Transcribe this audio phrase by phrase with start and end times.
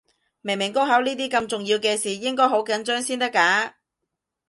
[0.41, 3.73] 明明高考呢啲咁重要嘅事，應該好緊張先得㗎